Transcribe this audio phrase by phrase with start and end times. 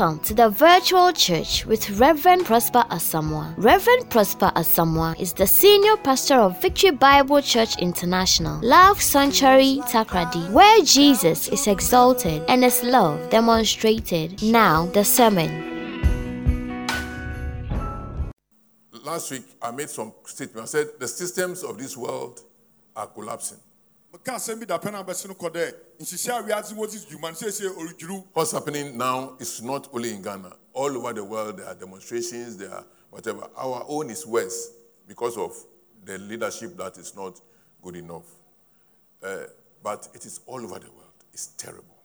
[0.00, 3.52] Welcome to the virtual church with Reverend Prosper Asamoah.
[3.58, 10.50] Reverend Prosper Asamoah is the senior pastor of Victory Bible Church International, Love Sanctuary Takoradi,
[10.52, 14.42] where Jesus is exalted and his love demonstrated.
[14.42, 15.50] Now, the sermon.
[19.04, 20.62] Last week, I made some statement.
[20.62, 22.40] I said the systems of this world
[22.96, 23.58] are collapsing.
[28.34, 30.52] What's happening now is not only in Ghana.
[30.72, 33.48] All over the world, there are demonstrations, there are whatever.
[33.56, 34.72] Our own is worse
[35.08, 35.52] because of
[36.04, 37.40] the leadership that is not
[37.82, 38.24] good enough.
[39.22, 39.44] Uh,
[39.82, 41.24] but it is all over the world.
[41.32, 41.96] It's terrible.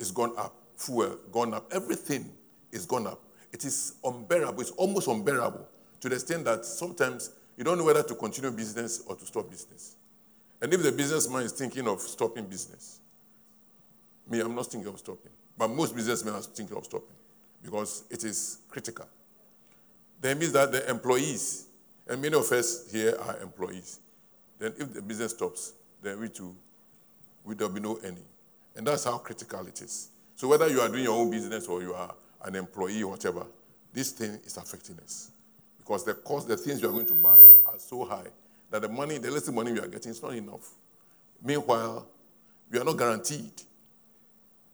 [0.00, 2.28] is gone up, fuel gone up, everything
[2.72, 3.22] is gone up.
[3.52, 5.66] It is unbearable, it's almost unbearable
[6.00, 9.48] to the extent that sometimes you don't know whether to continue business or to stop
[9.48, 9.94] business.
[10.60, 13.00] And if the businessman is thinking of stopping business,
[14.28, 15.32] me, I'm not thinking of stopping.
[15.56, 17.16] But most businessmen are thinking of stopping
[17.62, 19.06] because it is critical.
[20.20, 21.66] That means that the employees,
[22.06, 24.00] and many of us here are employees,
[24.58, 25.72] then if the business stops,
[26.02, 26.54] then we too,
[27.44, 28.24] we, there'll be no earning.
[28.74, 30.08] And that's how critical it is.
[30.34, 33.46] So whether you are doing your own business or you are an employee or whatever,
[33.92, 35.30] this thing is affecting us.
[35.78, 38.26] Because the cost, the things you are going to buy are so high
[38.70, 40.74] that the money, the little money we are getting is not enough.
[41.42, 42.06] Meanwhile,
[42.70, 43.52] we are not guaranteed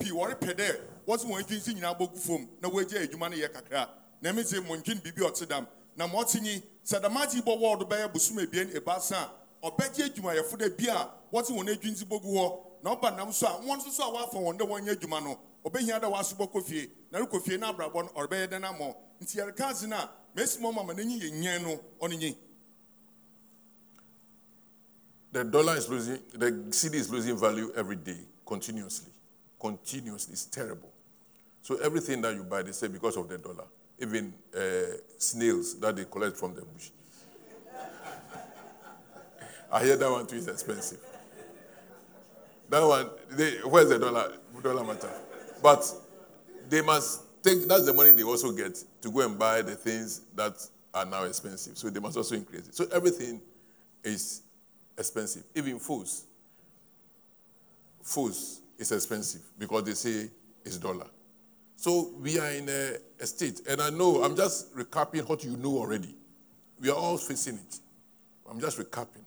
[0.00, 2.68] pii dɛ wɔn si nyinaa bɔgu fam na
[3.06, 3.86] adwuma no yɛ kakra.
[4.22, 4.32] Na
[5.02, 5.66] biribi ɔte dam.
[5.96, 6.06] Na
[6.40, 6.62] nyi
[7.42, 8.38] bɔ wɔɔdo bɛyɛ bosom
[8.72, 9.28] ebaasa
[9.62, 10.76] ɔbɛgye adwumayɛfo dɛ
[11.52, 12.60] wɔn si bɔgu hɔ.
[12.82, 16.00] Na ɔba nam so a wɔn nso so a wɔafa wɔn dɛ adwuma no ɔbɛhia
[16.00, 16.10] dɛ
[17.12, 18.60] na fie abrabɔ no ɔrebɛyɛ dɛ
[19.20, 19.36] nti
[25.30, 29.12] The dollar is losing, the cedi is losing value every day, continuously.
[29.60, 30.32] Continuously.
[30.32, 30.90] It's terrible.
[31.62, 33.64] So everything that you buy, they say because of the dollar.
[34.00, 34.60] Even uh,
[35.18, 36.90] snails that they collect from the bush.
[39.72, 41.00] I hear that one too is expensive.
[42.68, 44.32] That one, they, where's the dollar?
[44.62, 45.10] Dollar matter.
[45.62, 45.84] But
[46.68, 50.22] they must take, that's the money they also get to go and buy the things
[50.36, 50.54] that
[50.94, 51.76] are now expensive.
[51.78, 52.74] So they must also increase it.
[52.74, 53.40] So everything
[54.04, 54.42] is
[54.96, 55.44] expensive.
[55.54, 56.24] Even foods.
[58.02, 60.30] Foods is expensive because they say
[60.64, 61.06] it's dollar.
[61.76, 65.56] So we are in a, a state, and I know I'm just recapping what you
[65.56, 66.14] know already.
[66.80, 67.78] We are all facing it.
[68.50, 69.24] I'm just recapping.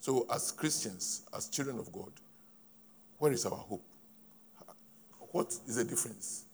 [0.00, 2.12] So, as Christians, as children of God,
[3.18, 3.82] where is our hope?
[5.32, 6.44] What is the difference?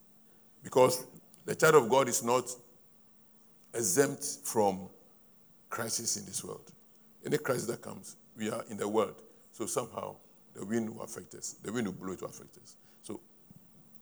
[0.62, 1.04] Because
[1.44, 2.44] the child of God is not
[3.74, 4.88] exempt from
[5.70, 6.70] crisis in this world.
[7.24, 9.20] Any crisis that comes, we are in the world.
[9.52, 10.16] So somehow
[10.54, 11.56] the wind will affect us.
[11.62, 12.76] The wind will blow it to affect us.
[13.02, 13.20] So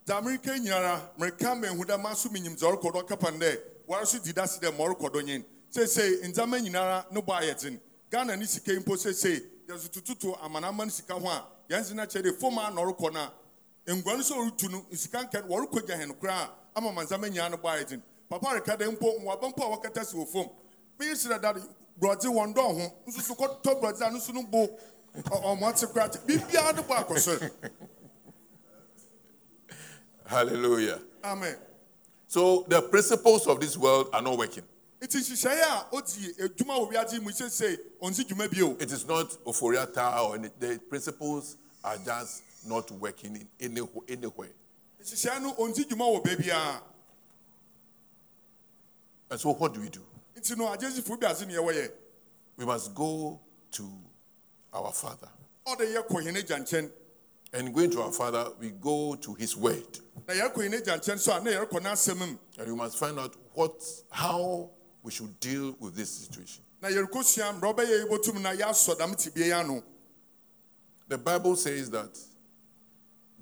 [0.07, 4.19] dza mereka nyinara mereka mehu dɛ maso menyim dza ɔrekɔdɔ kapa n dɛ wara so
[4.19, 7.81] di da se dɛ ma ɔrekɔdɔ nyen seesei ndzɛmba nyinara no bɔ ayɛ dzen
[8.11, 12.23] ghana ne sika mpo seesei yɛso tututu amanama no sika ho a yɛnse no kyerɛ
[12.23, 13.21] de fom a na ɔrekɔ no
[13.87, 17.29] a ngua no sɛ ɔretu no nsika nkɛ no wɔrekɔ gya hɛn koraa ama mansama
[17.31, 20.27] nyaa no bɔ ayɛ den papa reka dɛ mpo mmoaba mpo a wɔkata si wɔ
[20.29, 20.51] fam
[20.99, 21.55] meyi serɛ da
[22.01, 22.93] borɔdze wɔn dɔɔ ho.
[23.07, 24.67] Nso so kɔtɔ borɔdze a no so no bo.
[25.17, 27.51] Ɔ- ɔmo ate koraa te biribiara de bɔ akɔ soro
[30.27, 31.01] Hallelujah.
[31.25, 31.57] amen
[32.29, 34.63] So the principles of this world are not working.
[35.01, 39.07] nti nhyehyɛeɛ a ɔdi adwuma wɔ wiadze yi mu seesei ɔnsi dwuma bio It is
[39.07, 44.51] not Ofori-Atta or any, the principles are just not working in any, anywhere.
[45.03, 46.83] nhyehyɛeɛ no ɔnsi dwuma wɔ baabiara
[49.31, 50.05] And so what do we do?
[50.37, 51.91] nti no agyesifo bi ase ne yɛwɔ yɛ
[52.57, 53.41] We must go
[53.73, 53.91] to
[54.73, 55.29] our Father.
[55.67, 56.91] ɔde yɛ kɔ hɛn agya nkyɛn
[57.53, 59.99] And going to our Father, we go to His Word.
[60.29, 63.19] na yɛrekɔ hɛn agya nkyɛn so a na yɛrekɔ n'asɛm mu And we must find
[63.19, 63.73] out what,
[64.11, 64.71] how
[65.03, 66.63] we should deal with this situation.
[66.81, 69.83] na yɛrekɔ sua mmerɛ ɔbɛyɛ yɛbɛtum na yɛasɔ dam tibea ano
[71.09, 72.17] The Bible says that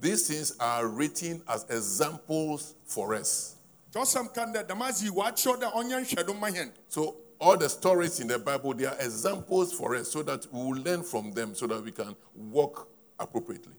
[0.01, 3.57] these things are written as examples for us.
[3.93, 8.21] kyɛwsɛm ka dɛ damaase yi wɔakyerɛw dɛ ɔnyɛ nhwɛdo ma hɛn So all the stories
[8.21, 11.55] in the Bible, they are examples for us so that we will learn from them
[11.55, 12.89] so that we can walk
[13.19, 13.75] appropriately.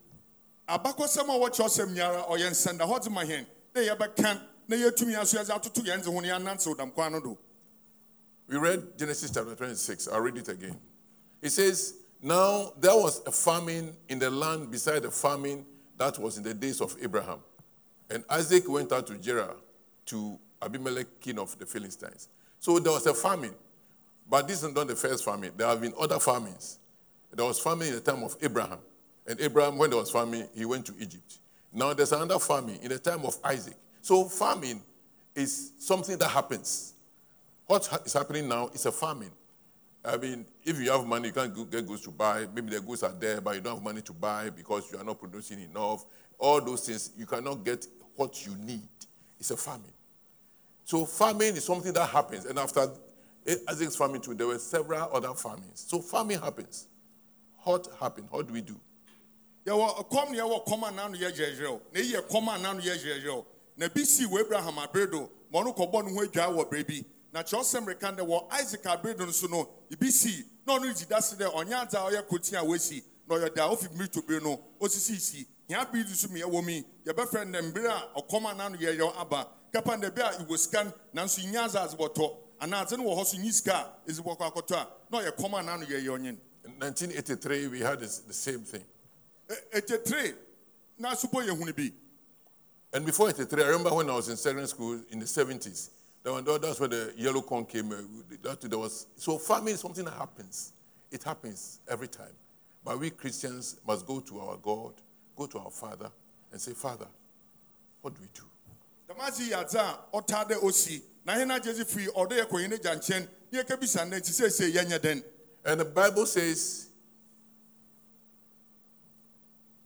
[0.68, 3.46] abakɔsɛm a wɔkyerɛwsɛm nyara ɔyɛ nsɛndahɔdze ma hɛn
[3.76, 7.20] na yɛbɛka na yɛatumi aso yɛdze atoto yɛn dze ho na yɛanantew dam kwan no
[7.20, 7.38] do
[8.48, 10.08] We read Genesis chapter 26.
[10.08, 10.76] I'll read it again.
[11.40, 15.64] It says, Now there was a famine in the land beside the famine
[15.98, 17.40] that was in the days of Abraham.
[18.10, 19.56] And Isaac went out to Gerar
[20.08, 22.28] to Abimelech, king of the Philistines.
[22.60, 23.56] So there was a famine.
[24.30, 25.52] But this is not the first famine.
[25.58, 26.80] There have been other famines.
[27.34, 28.80] There was famine in the time of Abraham.
[29.26, 31.40] And Abraham, when there was famine, he went to Egypt.
[31.74, 33.76] Now there's another famine in the time of Isaac.
[34.02, 34.82] So famine
[35.36, 36.94] is something that happens.
[37.68, 39.32] What is happening now is a famine.
[40.04, 42.48] I mean, if you have money, you can't get goods to buy.
[42.54, 45.04] Maybe the goods are there, but you don't have money to buy because you are
[45.04, 46.06] not producing enough.
[46.38, 47.86] All those things, you cannot get
[48.16, 48.88] what you need.
[49.40, 49.92] It's a famine.
[50.90, 52.46] So famine is something that happens.
[52.46, 52.90] And after
[53.46, 55.86] eh, Isaac's famine too, there were several other famines.
[55.88, 56.88] So famine happens.
[57.64, 58.26] What happened?
[58.32, 58.76] What do we do?
[59.68, 62.98] yɛwɔ ne yɛwɔ kɔm a n'ano yɛ yerɛyerɛw na eyi yɛ kɔm a n'ano yɛ
[62.98, 63.46] yerɛyerɛw
[63.78, 67.44] na bi sii wɔ abraham abere do ma ɔno kɔbɔ ne ho adwaa wɔ na
[67.44, 71.36] kyerɛwsɛm reka dɛ wɔ isaac abere nso no ebi sii na ɔno regyi da se
[71.36, 72.54] dɛ ɔnyɛ adze a ɔyɛ kotin
[73.28, 76.66] na ɔyɛ da ofi mmirito bere no osisi si hia bere di so mi ɛwɔ
[76.66, 80.31] mi yɛbɛfrɛ no mbere a ɔkɔm a n'ano yɛ yerɛw aba kapa dɛ bi a
[80.44, 83.51] iwɔ sika no, nanso nya adze adze bɔtɔ anaa adze no wɔ hɔ so nyi
[83.51, 86.71] sika a ezi bɔkɔ akɔtɔ a na ɔyɛ kɔm a n'ano yɛ yerɛw nyen In
[86.80, 88.83] 1983, we had this, the same thing.
[89.71, 90.36] etetere
[90.98, 91.92] na asopɔ yɛ hunu bi
[92.92, 95.89] And before 83, I remember when I was in secondary school in the 70s,
[96.24, 97.92] that when, that's where the yellow corn came.
[97.92, 97.98] Uh,
[98.42, 100.74] that, there was, so famine is something that happens.
[101.12, 102.33] It happens every time.
[102.83, 104.94] But we Christians must go to our God,
[105.40, 106.12] go to our Father,
[106.52, 107.08] and say, Father,
[108.02, 108.44] what do we do?
[109.08, 112.78] damasi yɛ adze a ɔtaa dɛ osi na agye dze firi ɔdɔ yɛ kɔyin ne
[112.78, 115.24] gya nkyɛn ne yɛ ne ti seesei yɛnyɛ dɛn
[115.66, 116.88] And the Bible says,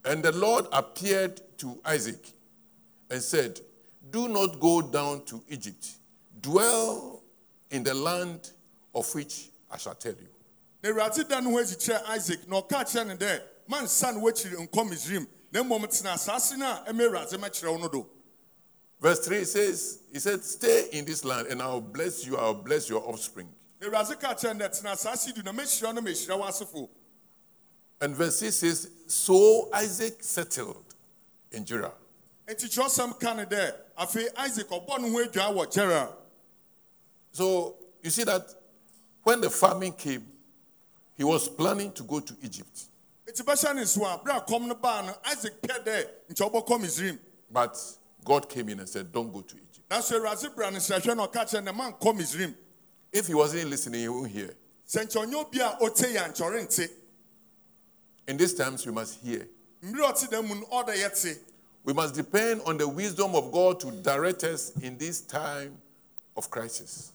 [0.04, 2.32] And the Lord appeared to Isaac
[3.10, 3.60] and said,
[4.10, 5.88] Do not go down to Egypt.
[6.40, 7.22] Dwell
[7.70, 8.50] in the land
[8.94, 10.28] of which I shall tell you.
[10.82, 14.68] na awurade da no ho kyerɛ isaac na ɔka kyerɛ ne dɛ mansa no wakyiri
[14.68, 18.06] nkɔ misrim na mmom tena asase no a ɛma awurade mɛkyerɛ wo no do
[19.00, 22.88] Verse 3 says, He said, Stay in this land and I'll bless you, I'll bless
[22.88, 23.48] your offspring.
[23.80, 26.44] na awurade ka kyerɛ ne dɛ tena asase du na mɛhyira wo na mɛhyira wo
[26.46, 26.88] asefo
[28.00, 30.84] And verse 6 says, So Isaac settled
[31.52, 31.92] in Gerar.
[32.48, 36.08] enti kyerɛwsɛm ka ne dɛ afei isaac ɔbɔ ne ho adwaa gerar
[37.32, 38.46] So you see that
[39.22, 40.26] when the famine came,
[41.16, 42.84] he was planning to go to Egypt.
[43.26, 46.50] Enti bɛhyɛ ne so a berɛ a kɔm no baa no isaac pɛ dɛ nkyɛ
[46.52, 47.18] wobɛkɔ misrim
[47.50, 47.78] But
[48.24, 49.88] God came in and said, Don't go to Egypt.
[49.88, 52.54] nanso awurade bra no srɛhwɛ na ɔka kyerɛ ne mankɔ misrim
[53.12, 54.54] If he wasn't listening, he won't hear.
[54.88, 56.88] sɛ nkyɛ ɔnyɛ obi a ɔte yɛ a nkyɛ ɔrente
[58.26, 59.46] In these times, we must hear.
[59.82, 61.40] mmere a ɔte da mu no ɔda yɛ te
[61.84, 65.76] We must depend on the wisdom of God to direct us in this time
[66.36, 67.12] of crisis.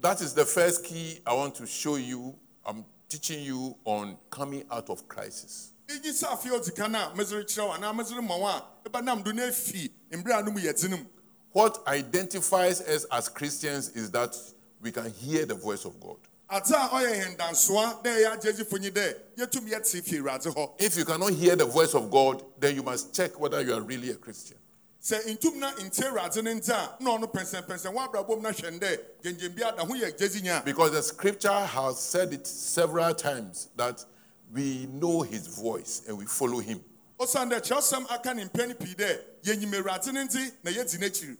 [0.00, 2.34] That is the first key I want to show you.
[2.64, 5.72] I'm teaching you on coming out of crisis.
[5.88, 9.24] igyi sɛ afei ɔdzi kan a mesere kyerɛ wo anaa mesere ma wo a ɛbɛnam
[9.24, 11.04] do no afi mmere a no mu yɛ tene mu
[11.52, 14.36] What identifies us as Christians is that
[14.80, 16.16] we can hear the voice of God.
[16.48, 20.70] adze a ɔyɛ yɛn dansoa dɛ ɛyɛ agyegyefo nyi dɛ yɛtum yɛte fi awurade hɔ
[20.78, 23.80] If you cannot hear the voice of God, then you must check whether you are
[23.80, 24.58] really a Christian.
[25.02, 28.98] Sɛ ntum na ntie awurade ne a na ɔno pɛnsɛmpɛnsɛn wɔabrabɔ mu na hwɛn dɛ
[29.22, 33.68] gyengyen bi ada ho yɛ gyezi nya Because the scripture has said it several times
[33.76, 34.04] that
[34.52, 36.84] we know his voice and we follow him.
[37.18, 41.36] ɔsiane dɛ kyerɛwsɛm aka ne mpɛn pii dɛ yɛnyim awurade ne nte na yɛdi n'akyiri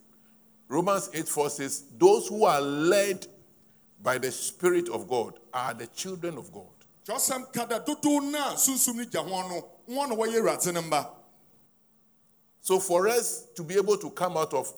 [0.68, 3.26] Romans 8 4 says, Those who are led
[4.00, 6.64] by the Spirit of God are the children of God.
[7.06, 10.72] kyerɛwsɛm ka da dodow no a sunsum no gya ho no wɔn na wɔyɛ awurade
[10.72, 11.10] ne mba
[12.60, 14.72] So, for us to be able to come out of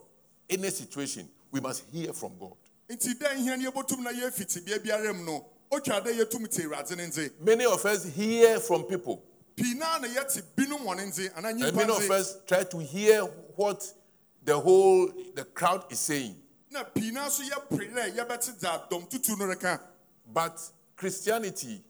[0.49, 2.55] any situation, we must hear from God.
[2.89, 6.63] nti dɛ nhia ne yɛbɛtum na yɛfi tebea biara mu no otwa dɛ yɛtum te
[6.63, 9.23] awurade ne nte Many of us hear from people,
[9.57, 12.79] pii naa na yɛte binom wɔ ne nte anaa and many of us try to
[12.79, 13.23] hear
[13.57, 13.91] what
[14.45, 16.37] the whole the crowd is saying.
[16.71, 19.81] na pii naa nso yɛpere dɛ yɛbɛte dza dɔm tutu no reka
[20.33, 20.61] But
[20.97, 21.83] Christianity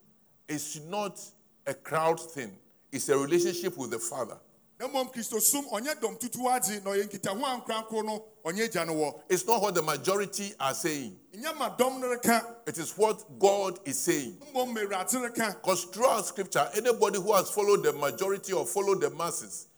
[0.48, 1.20] is not
[1.66, 2.56] a crowd thing,
[2.90, 4.38] it's a relationship with the Father.
[4.82, 8.84] Na mmom kristosum ɔnyɛ dɔm tutu adze na ɔyɛ nkitaho a nkorankoro no ɔnyɛ agya
[8.86, 12.90] no wɔ It's not what the majority are saying, nyɛ ma dɔm no it is
[12.98, 14.38] what God is saying.
[14.52, 19.10] mmom ma awurade Because throughout scripture, anybody who has followed the majority or followed the
[19.10, 19.68] masses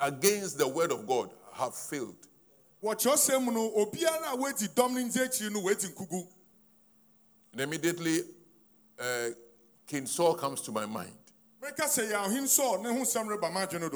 [0.00, 2.14] against the word of God have failed.
[2.84, 6.28] wɔ kyerɛwsɛm mu no obiara a woadi dɔm no ndze akyiri no woadi nkugu
[7.52, 8.20] And immediately,
[8.96, 9.30] uh,
[9.88, 11.10] King Saul comes to my mind.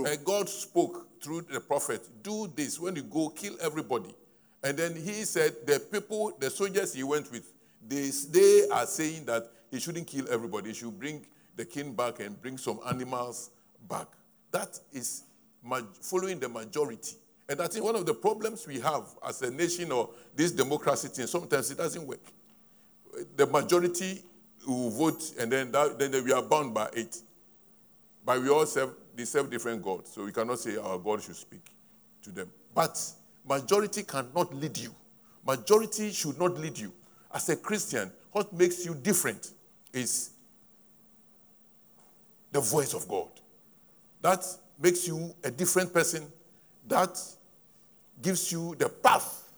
[0.07, 4.15] And God spoke through the prophet, do this when you go, kill everybody.
[4.63, 7.53] And then he said, the people, the soldiers he went with,
[7.87, 10.69] they, they are saying that he shouldn't kill everybody.
[10.69, 13.51] He should bring the king back and bring some animals
[13.89, 14.09] back.
[14.51, 15.23] That is
[16.01, 17.17] following the majority.
[17.49, 21.27] And think one of the problems we have as a nation or this democracy thing,
[21.27, 22.23] sometimes it doesn't work.
[23.37, 24.23] The majority
[24.67, 27.19] will vote and then, that, then we are bound by it.
[28.25, 31.37] But we all serve, they serve different gods, so we cannot say our God should
[31.37, 31.65] speak
[32.23, 32.51] to them.
[32.75, 32.99] But
[33.47, 34.95] majority cannot lead you.
[35.47, 36.93] Majority should not lead you.
[37.33, 39.53] As a Christian, what makes you different
[39.93, 40.31] is
[42.51, 43.29] the voice of God.
[44.23, 44.45] That
[44.81, 46.25] makes you a different person.
[46.89, 47.21] That
[48.23, 49.53] gives you the path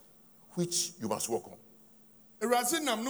[0.54, 1.56] which you must walk on.
[2.84, 3.04] nam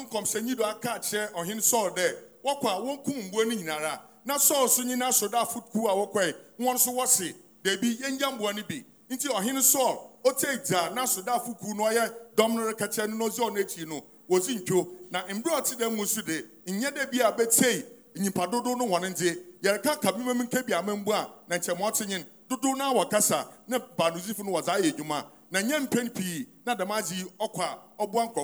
[3.54, 8.52] nyinara na sɔɔ so nyina asɔdaafo kuw a wɔkɔe wɔn nso wɔse dabi yɛngya mboa
[8.56, 8.84] no bi.
[9.08, 13.24] Nti ɔhen sɔɔ ɔtɛ gya na asɔdaafo kuw no ɔyɛ dɔm no rekakyɛ no na
[13.26, 14.88] ɔsi ɔno akyi no wɔsi ntwo.
[15.10, 17.84] Na mberɛ ɔte dɛ mu so de nyɛ bi a bɛtei
[18.16, 21.88] nyimpa dodow no wɔn nte yɛreka kabima mu nka bi amambu a na nkyɛn ma
[21.90, 22.24] ɔte nyen.
[22.48, 25.24] Dodow no a wɔkasa na baanozifo no wɔdze ayɛ adwuma.
[25.52, 28.34] Na nyɛ mpɛn pii na dɛm adze yi ɔkɔ a ɔboa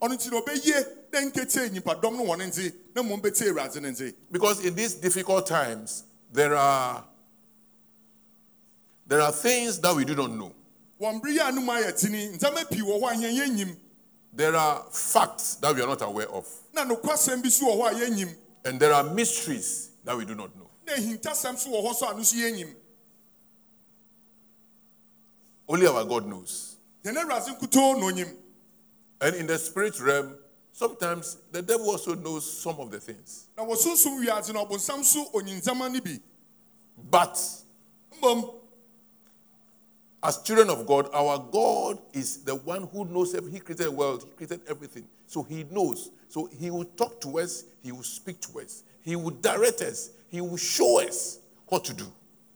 [0.00, 3.90] ɔno nti na ɔbɛyie dɛ nkete nyimpadɔm no wɔn nte na mmom bɛte awurade ne
[3.90, 7.04] nte Because in these difficult times, there are
[9.06, 10.54] there are things that we do not know.
[11.00, 13.76] wɔn bere yi a no mu ayɛ tini ndzɛmba pii wɔ hɔ a yɛn yɛnyim
[14.32, 16.46] There are facts that we are not aware of.
[16.72, 20.34] na nokwasɛm bi so wɔ hɔ a yɛnyim And there are mysteries that we do
[20.34, 20.70] not know.
[20.86, 22.74] na ehintasɛm so wɔ hɔ so a no so yɛnyim
[25.68, 26.76] Only our God knows.
[29.20, 30.34] And in the spirit realm,
[30.72, 33.48] sometimes the devil also knows some of the things.
[33.56, 36.20] na wɔsunsun wiadze na ɔbonsam so onyin ndzɛmba no bi
[37.10, 37.38] But
[40.22, 43.54] as children of God, our God is the one who knows everything.
[43.54, 45.06] He created the world, He created everything.
[45.26, 46.10] So He knows.
[46.28, 50.10] So He will talk to us, He will speak to us, He will direct us,
[50.28, 52.06] He will show us what to do.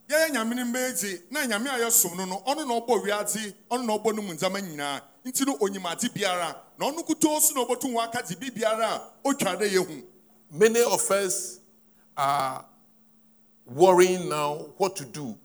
[0.09, 3.87] yɛyɛ nyame no mmeedzi na nyame a yɛsom no no ɔno na ɔbɔ wiadze ɔno
[3.87, 9.57] na ɔbɔ no mu ndzɛmba nyinaa biara na ɔno na waka dze bi biara otwa
[9.57, 10.05] dɛ yɛhu
[10.51, 11.59] Many of us
[12.17, 12.65] are
[13.67, 15.37] worrying now what to do.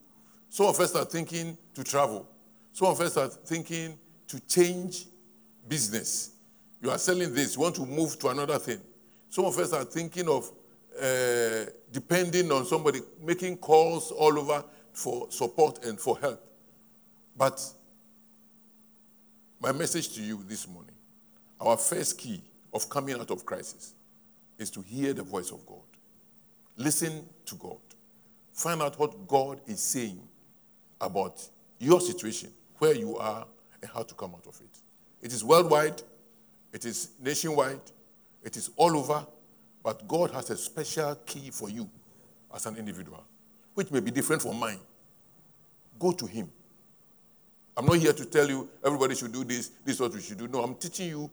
[0.50, 2.28] Some of us are thinking to travel.
[2.74, 5.08] Some of us are thinking to change
[5.68, 6.32] business.
[6.82, 8.80] You are selling this, you want to move to another thing.
[9.30, 10.52] Some of us are thinking of
[11.02, 16.44] uh, depending on somebody, making calls all over for support and for help.
[17.36, 17.64] But
[19.60, 20.96] my message to you this morning
[21.60, 22.42] our first key
[22.74, 23.94] of coming out of crisis
[24.58, 25.82] is to hear the voice of God.
[26.78, 27.78] Listen to God.
[28.54, 30.22] Find out what God is saying
[31.02, 31.42] about
[31.80, 33.46] your situation, where you are,
[33.82, 34.78] and how to come out of it.
[35.22, 36.02] It is worldwide,
[36.72, 37.82] it is nationwide,
[38.44, 39.26] it is all over,
[39.84, 41.90] but God has a special key for you
[42.54, 43.24] as an individual,
[43.74, 44.80] which may be different from mine.
[45.98, 46.50] Go to Him.
[47.80, 50.38] I'm not here to tell you everybody should do this, this is what we should
[50.38, 50.50] do.
[50.50, 51.32] No, I'm teaching you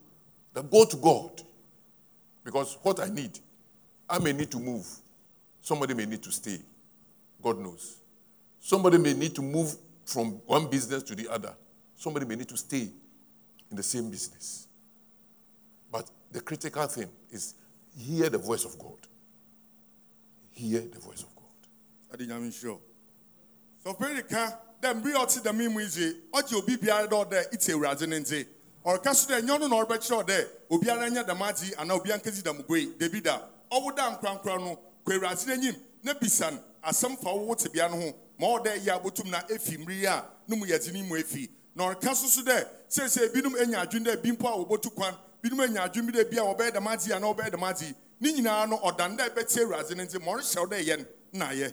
[0.54, 1.42] that go to God.
[2.44, 3.36] Because what I need,
[4.08, 4.86] I may need to move.
[5.60, 6.60] Somebody may need to stay.
[7.42, 7.96] God knows.
[8.60, 9.74] Somebody may need to move
[10.04, 11.52] from one business to the other.
[11.96, 12.90] Somebody may need to stay
[13.68, 14.68] in the same business.
[15.90, 17.54] But the critical thing is
[17.98, 19.00] hear the voice of God.
[20.52, 21.42] Hear the voice of God.
[24.82, 28.18] Dɛ mbere a ɔte dɛm mu yi ɔgye obi biara dɛ ɔdɛ ite awurade ne
[28.20, 28.46] nte
[28.84, 32.42] ɔreka so dɛ nyɛ ɔno na ɔrebɛkyerɛ ɔdɛ obiara nyɛ dɛm ade anaa obiara nkesi
[32.42, 33.42] dɛm goe debi da.
[33.72, 36.50] Ɔwo da nkorankora no kɔ awurade n'anyim na bisa
[37.20, 40.66] fa wo tebea no ho ma ɔdɛ yɛ abotum na efi mmiri a no mu
[40.66, 41.48] yɛdze ne mu efi.
[41.74, 45.14] Na ɔreka so so dɛ seesei binom anya adwene dɛ bi mpo a wɔbɛtu kwan.
[45.42, 48.40] Binom anya adwene bi dɛ bi a wɔbɛyɛ dɛm ade anaa wɔbɛyɛ dɛm ade ne
[48.40, 51.72] no ɔdan dɛ ɛbɛtie awurade ne nte ma ɔrehyɛ wo dɛ yɛ no na ayɛ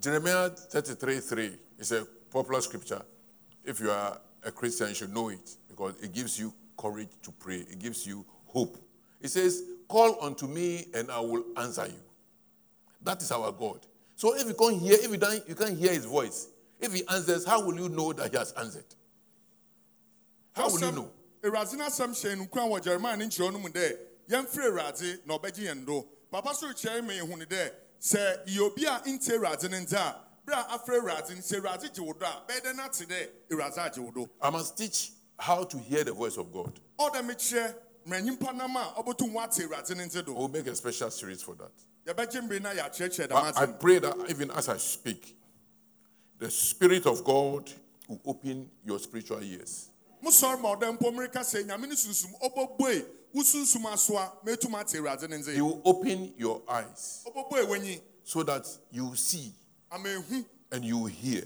[0.00, 3.02] Jeremiah 33 3 is a popular scripture.
[3.64, 7.30] If you are a Christian, you should know it because it gives you courage to
[7.32, 8.78] pray, it gives you hope.
[9.20, 12.00] It says, Call unto me and I will answer you.
[13.02, 13.80] That is our God.
[14.16, 16.48] So if you can't hear, if you, don't, you can't hear his voice,
[16.80, 18.84] if he answers, how will you know that he has answered?
[20.52, 21.10] How will you know?
[21.42, 23.96] awurade no asɛm hyɛn no kwan wɔ jeremia ne nkyerɛw no mu dɛ
[24.28, 28.60] yɛmfrɛ awurade na ɔbɛgye yɛn do papa so rekyerɛ ma yɛhu ne dɛ sɛ yɛ
[28.60, 30.16] obi a nte awurade no nte a
[30.46, 33.06] berɛ a afrɛ awurade no sɛ awurade gye wo do a bɛyɛ dɛ no ate
[33.08, 36.80] dɛ awurade agye wo do I must teach how to hear the voice of God.
[36.98, 37.74] ɔda mekyerɛ
[38.06, 41.10] mmerɛ nyimpa nam a ɔbɛtum wate awurade no nte I do will make a special
[41.10, 41.72] series for that.
[42.06, 45.36] yɛbɛgye mmere na yɛakyerɛkyerɛ dɛm I, I ate pray that even as I speak,
[46.38, 47.70] the Spirit of God
[48.08, 49.88] will open your spiritual ears.
[50.24, 54.98] mosɔre ma mpo mmereka sɛ nyame no sunsum ɔbɛbue wo sunsum aso a mɛtum ate
[54.98, 57.24] awurade no He will open your eyes
[58.24, 59.52] so that you will see
[60.72, 61.42] and you will hear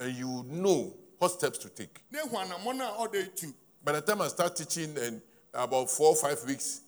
[0.00, 2.02] and you will know what steps to take.
[2.10, 3.52] na ehu anammɔn a ɔda etu
[3.86, 5.22] By the time I start teaching and
[5.54, 6.80] about four or five weeks,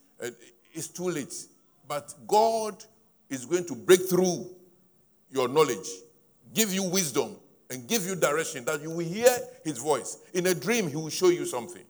[0.74, 1.32] it's too late.
[1.86, 2.82] But God
[3.30, 4.50] is going to break through
[5.30, 5.86] your knowledge,
[6.52, 7.36] give you wisdom,
[7.70, 9.30] and give you direction that you will hear
[9.64, 10.18] His voice.
[10.34, 11.84] In a dream, He will show you something.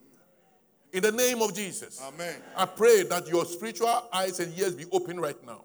[0.92, 4.84] In the name of Jesus, amen I pray that your spiritual eyes and ears be
[4.90, 5.64] open right now.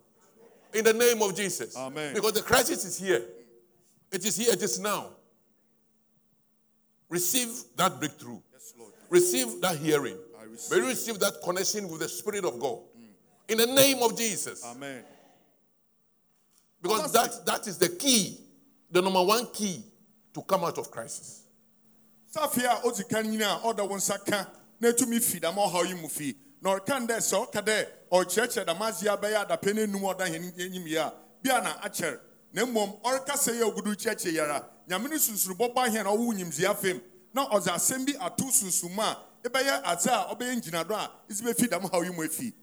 [0.74, 1.78] In the name of Jesus.
[1.78, 2.16] Amen.
[2.16, 3.22] Because the crisis is here.
[4.12, 5.10] It is here, it is now.
[7.10, 8.40] Receive that breakthrough.
[8.52, 10.18] yes lord Receive that hearing.
[10.40, 12.80] I receive May you receive that connection with the Spirit of God.
[13.48, 14.66] In the name of Jesus.
[14.66, 15.04] amen
[16.82, 18.40] Because that, that is the key,
[18.90, 19.84] the number one key
[20.34, 21.44] to come out of crisis.
[24.82, 25.88] Safi a odi kan nyina a ɔda wo nsa ka na etumi fi dama ɔhaw
[25.88, 29.88] yi mu fi na ɔka dɛ sɛ ɔka dɛ ɔkyerɛkyerɛ dama ase abɛyɛ adapɛ a
[29.88, 32.20] ɔda hɛn enyim yi a bia na akyɛr
[32.54, 36.76] na mmom ɔrekasa yɛ ogudu kyerɛkyerɛ yɛra nyame no sunsunu bɔbɔ ahɛn a ɔwɔ nyimdzea
[36.76, 37.02] fam
[37.34, 41.70] na ɔdze asɛm bi ato sunsum a ɛbɛyɛ adze a ɔbɛyɛ ngyinado a esi bɛfi
[41.70, 42.54] dama haw yi mu efi.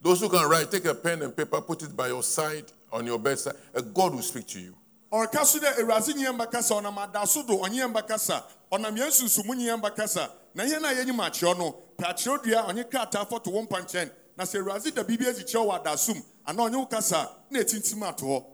[0.00, 3.04] Those who can write, take a pen and paper, put it by your side, on
[3.04, 4.74] your bedside, and God will speak to you.
[5.12, 8.96] ɔreka so dɛ awurade nyɛ mba kasa ɔnam ada so do ɔnyɛ mba kasa ɔnam
[8.96, 9.80] yɛn sunsumu nyɛ
[10.58, 13.78] na yɛn a yɛnyim akyerɛw no pɛ akyerɛw dua ɔnye krataa fɔto wo mpa
[14.36, 18.02] na sɛ awurade da biribi adi kyerɛw wɔ adasum anaa ɔnye wo kasa na etintim
[18.02, 18.44] ato hɔ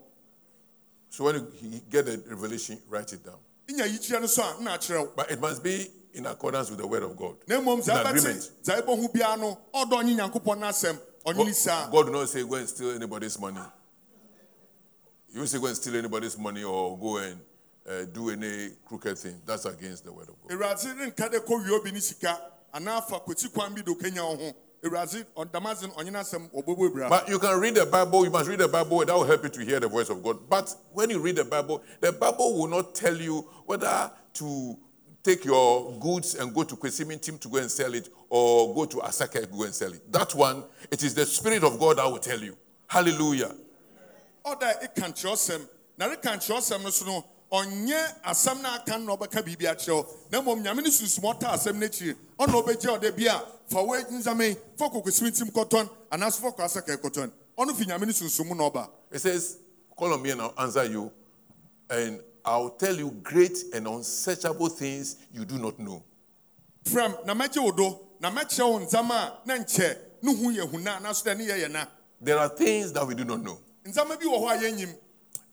[1.09, 3.39] So when you he- get the revelation, write it down.
[3.69, 6.87] inya yikyerɛ no so a na akyerɛw But it must be in accordance with the
[6.87, 7.37] word of God.
[7.47, 8.37] na mmom dza agreement.
[8.37, 12.29] ɛbɛte dza ɛbɛhu biara no ɔdɔ ɔnye nyankopɔn n'asɛm ɔnye God, saa God will not
[12.29, 13.61] say, go and steal anybody's money.
[15.33, 17.41] You say, go and steal anybody's money or go and
[17.89, 19.41] uh, do any crooked thing.
[19.47, 20.51] That's against the word of God.
[20.59, 22.39] awurade renka dɛ kɔ wie obi ne sika
[22.73, 26.93] anaa fa kɔti kwan bi do kanya wo ho awurade ɔdamase no ɔnye n'asɛm ɔbɛbɔ
[26.93, 29.43] bra But you can read the Bible, you must read the Bible, that will help
[29.45, 30.49] you to hear the voice of God.
[30.49, 34.79] But when you read the Bible, the Bible will not tell you whether to
[35.23, 38.99] take your goods and go to Kwesimintsim to go and sell it or go to
[38.99, 40.13] Asaka and go and sell it.
[40.13, 42.57] That one, it is the Spirit of God that will tell you.
[42.87, 43.55] Hallelujah.
[44.45, 49.17] ɔda ɛka nkyerɛwsɛm na reka nkyerɛwsɛm no so no ɔnyɛ asɛm no aka no na
[49.17, 53.17] ɔbɛka biribi akyerɛw na mmom nyame no sunsum ɔta asɛm no akyiri ɔna ɔbɛgye ɔda
[53.17, 57.31] bi a fa wo nzame fa kɔkɔsimi tim kɔtɔn anaasɛ fa kɔ asaka kɔtɔn.
[57.57, 58.89] Ɔno fi nyame no sunsum mu na ɔba.
[59.13, 59.59] It says,
[59.97, 61.13] Call on me and I'll answer you,
[61.89, 66.03] and I'll tell you great and unsearchable things you do not know.
[66.85, 70.69] frɛm na mɛgye wo do na mɛkyerɛ wo ndzama a na nkyɛ ne hu yɛ
[70.69, 71.87] hu na anaso dɛ ne yɛ yɛ na.
[72.21, 74.95] There are things that we do not know, ndzama bi wɔ hɔ a yɛnyim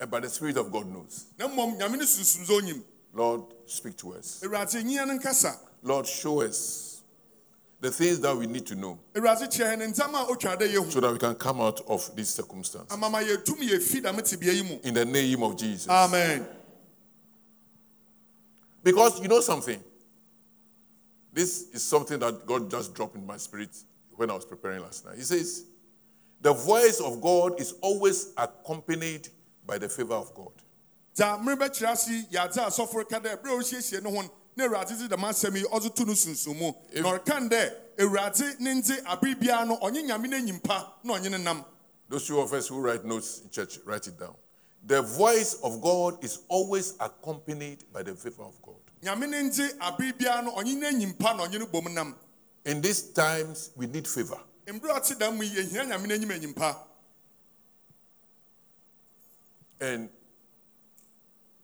[0.02, 1.26] eh, but the Spirit of God knows.
[1.38, 2.82] na mmom nyame no sunsum sɛ onyim
[3.14, 4.40] Lord, speak to us.
[4.44, 7.02] awurade nyia no nkasa Lord, show us
[7.80, 10.90] the things that we need to know awurade kyerɛ ne ndzama a otwa dɛ yɛhu
[10.92, 12.90] so that we can come out of this circumstance.
[12.92, 15.88] amama yɛtum yɛfi dɛm tebea yi mu In the name of Jesus.
[15.88, 16.46] amen
[18.82, 19.82] Because you know something?
[21.32, 23.70] This is something that God just dropped in my spirit
[24.16, 25.16] when I was preparing last night.
[25.16, 25.64] He says,
[26.40, 29.28] The voice of God is always accompanied
[29.66, 30.52] by the favor of God.
[31.14, 34.22] dza merebɛkyerɛ ase yi yɛ adze a asɔfo reka dɛ berɛ a ɔresiesie ne ho
[34.22, 37.72] no, na awurade dze dɛm asɛm yi ɔdze to no sunsum mu na ɔreka dɛ
[37.98, 41.64] awurade ne ndze abere biara no ɔnye nyame no anyimpa na ɔnye ne nam
[42.08, 44.34] Those two of us who write notes in church, write it down.
[44.86, 48.74] The voice of God is always accompanied by the favor of God.
[49.02, 52.14] nyame ne ndze abere biara no ɔnye no anyimpa na ɔnye no bom nam
[52.64, 54.38] In these times, we need favor.
[54.66, 56.76] mberɛ a ɔte dɛm mu yi yɛhia nyame no anyim anyimpa
[59.82, 60.08] And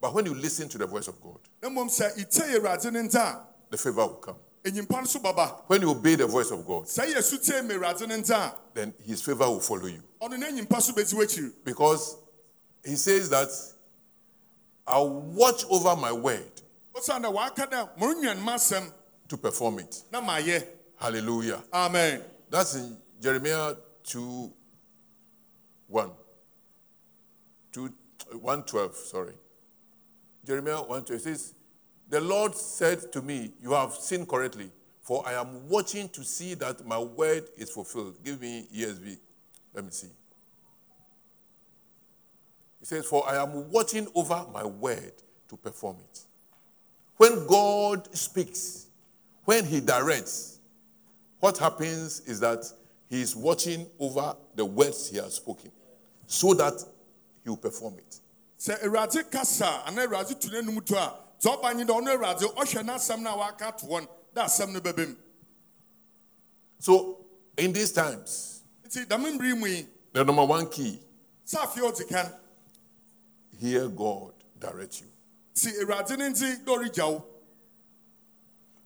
[0.00, 3.00] but when you listen to the voice of God, na mmom sɛ itie awurade ne
[3.02, 4.36] ndze a the favor will come.
[4.64, 7.62] anyimpa no so baba When you obey the voice of God, sɛ yɛ su tie
[7.62, 10.02] ma awurade ne ndze a then his favor will follow you.
[10.20, 12.16] ɔno n'anyimpa so bɛdzi Because
[12.84, 13.48] he says that
[14.84, 16.60] I'll watch over my word
[16.96, 18.92] ɔsiane dɛ waka dɛ morenwan m'asɛm
[19.28, 20.02] to perform it.
[20.96, 21.62] Hallelujah.
[21.72, 24.52] amen That's in Jeremiah 2
[25.86, 26.10] 1.
[27.72, 27.92] 2
[28.32, 29.34] 112, sorry.
[30.44, 31.54] Jeremiah 112 says,
[32.08, 36.54] The Lord said to me, You have seen correctly, for I am watching to see
[36.54, 38.18] that my word is fulfilled.
[38.24, 39.18] Give me ESV.
[39.74, 40.08] Let me see.
[42.78, 45.12] He says, For I am watching over my word
[45.48, 46.20] to perform it.
[47.16, 48.86] When God speaks,
[49.44, 50.60] when He directs,
[51.40, 52.64] what happens is that
[53.10, 55.72] He is watching over the words He has spoken
[56.26, 56.84] so that
[57.48, 58.20] He will perform it.
[58.58, 62.40] sɛ awurade kasa anaa awurade tu n'anum to a sɛ ɔba nye dɛ ɔno awurade
[62.54, 64.06] ɔhwɛ n'asɛm no a waka to wɔn
[64.36, 65.16] dɛ asɛm no bɛbɛ mu
[66.80, 67.24] So,
[67.56, 71.00] in these times, nti dɛm mmere mu yi the number one key
[71.46, 72.30] sɛ afei ɔdzi kan
[73.58, 75.06] hear God direct you.
[75.54, 77.24] ti awurade ne nti dɛ ɔregya wo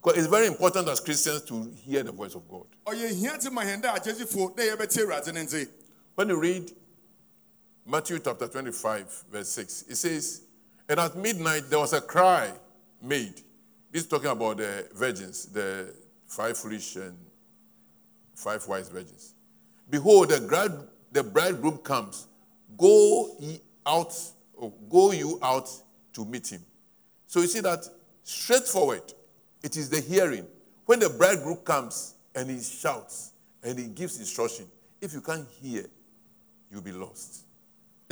[0.01, 2.67] Because it's very important as Christians to hear the voice of God.
[2.85, 5.67] ɔyɛ hia te ma hɛn dɛ agyegyefoɔ dɛ yɛbɛtie awurade ne nti
[6.15, 6.71] When you read
[7.85, 10.41] Matthew chapter 25, verse 6, it says,
[10.87, 12.51] And at midnight there was a cry
[13.01, 13.35] made.
[13.91, 15.93] This is talking about the virgins, the
[16.25, 17.17] five foolish and
[18.35, 19.33] five wise virgins.
[19.89, 20.71] Behold, the, grad,
[21.11, 22.27] the bridegroom comes.
[22.77, 24.13] Go ye out,
[24.53, 25.69] or go you out
[26.13, 26.61] to meet him.
[27.27, 27.85] So you see that
[28.23, 29.13] straightforward,
[29.61, 30.47] it is the hearing.
[30.85, 34.67] When the bridegroom comes and he shouts and he gives instruction,
[35.01, 35.85] if you can't hear,
[36.71, 37.43] you'll be lost.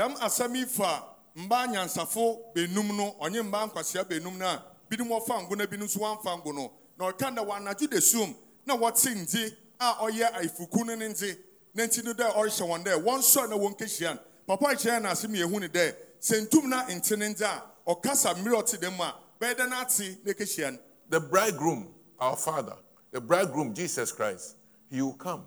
[0.01, 1.03] Dɛm asɛm fa
[1.35, 5.85] mbaa nyansafo benum no ɔnye mbaa nkwasia benum no a binom wɔfa ngo na binom
[5.87, 5.99] nso
[6.97, 8.35] na ɔka dɛ wɔanadwo da sum
[8.65, 11.37] na wɔte nte a ɔyɛ ayifuku no ne nte
[11.75, 15.35] na nti no dɛ ɔrehyɛ wɔn dɛ wɔnsɔre na wɔnkɛhyia no papa kyerɛ no asɛm
[15.35, 18.87] yɛhu ne dɛ sɛ ntum na nte ne nte a ɔkasa mmerɛ ɔte dɛ
[19.39, 19.85] ate na
[20.33, 22.75] ɛkɛhyia no The bridegroom, our father,
[23.11, 24.55] the bridegroom, Jesus Christ,
[24.89, 25.43] he will come.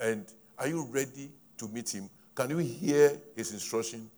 [0.00, 0.26] And
[0.58, 2.10] are you ready to meet him?
[2.36, 4.08] Can you hear his instruction?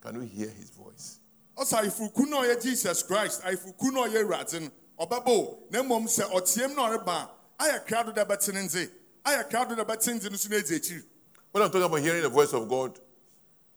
[0.00, 1.18] Can you hear his voice?
[1.58, 4.70] ɔsɛ ayifuku no a ɔyɛ jesus christ ayifuku no a ɔyɛ awurade no
[5.04, 8.90] ɔbɛbɔ o na mmom sɛ ɔteam na ɔreba a ayɛ krado dɛ bɛte ne nte
[9.26, 11.04] ayɛ krado dɛ bɛte nte no so no adi akyiri
[11.52, 12.96] When I'm talking about hearing the voice of God,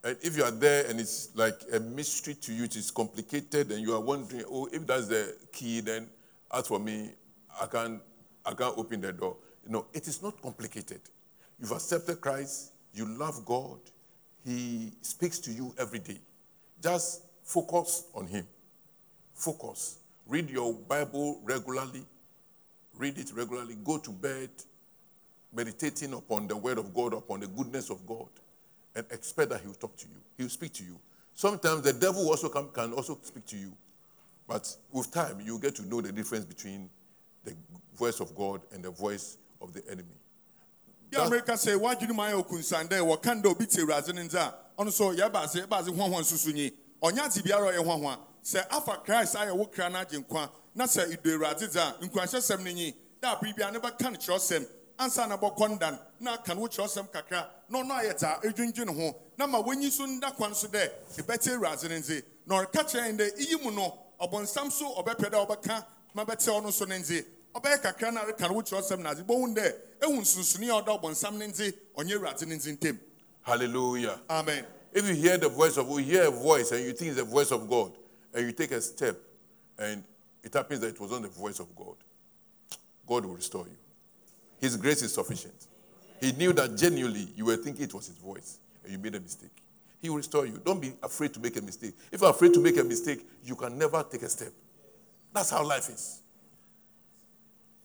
[0.04, 3.72] and if you are there and it's like a mystery to you, it is complicated,
[3.72, 6.08] and you are wondering, oh, if that's the key, then
[6.54, 7.10] as for me,
[7.60, 8.00] I can't,
[8.46, 9.38] I can't open the door.
[9.68, 11.02] No, it is not complicated.
[11.60, 13.80] You've accepted Christ, you love God,
[14.46, 16.20] He speaks to you every day.
[16.82, 18.48] Just focus on Him.
[19.34, 19.98] Focus.
[20.28, 22.06] Read your Bible regularly.
[22.98, 23.76] Read it regularly.
[23.84, 24.50] Go to bed
[25.54, 28.28] meditating upon the word of God, upon the goodness of God,
[28.96, 30.16] and expect that He will talk to you.
[30.38, 31.00] He will speak to you.
[31.36, 33.74] Sometimes the devil also can also speak to you,
[34.48, 36.90] but with time you get to know the difference between
[37.44, 37.56] the
[37.96, 40.14] voice of God and the voice of the enemy.
[41.13, 44.36] Bi amerika sɛ wadwene mu ayɛ okunsan dɛ wɔka dɛ obi te awurade ne nte
[44.36, 48.17] a ɔno so yɛba ase yɛba ase hwahwa nsusu nyi ɔnya ade biara ɔyɛ hwahwa
[48.43, 50.49] sɛ afa christ ayɛ wo kra no nkwa?
[50.76, 54.17] Na sɛ ido awurade dze a nkwanhyɛsɛm no nyi da apere bia ne bɛka no
[54.17, 57.47] kyerɛwsɛm ansa na bɔkɔ ndan na aka no wo kyerɛwsɛm kakra?
[57.69, 59.15] Na ɔno ayɛ dza edwindwene ho.
[59.38, 63.15] Na ma wɔnyi so nda kwan so dɛ ɛbɛte awurade ne nte na ɔreka kyerɛ
[63.17, 63.99] dɛ no.
[64.19, 66.23] Dɛ ma
[66.86, 67.23] ne
[67.56, 71.02] ɔbɛyɛ kakra na reka no wo kyerɛwsɛm na adze bɔhu dɛ ehu nsonsoni a ɔda
[71.02, 73.00] ɔbɔnsam ne nte ɔnyɛ awurade ne nte ntam
[73.42, 74.22] Hallelujah.
[74.30, 77.20] amen If you hear the voice of, you hear a voice and you think it's
[77.20, 77.92] the voice of God,
[78.34, 79.18] and you take a step,
[79.78, 80.04] and
[80.44, 81.96] it happens that it was not the voice of God,
[83.08, 83.76] God will restore you.
[84.60, 85.68] His grace is sufficient.
[86.22, 89.20] He knew that genuinely you were thinking it was His voice, and you made a
[89.20, 89.52] mistake.
[90.02, 90.60] He will restore you.
[90.63, 91.96] Don't be afraid to make a mistake.
[92.12, 94.54] If you're afraid to make a mistake, you can never take a step.
[95.34, 96.23] That's how life is.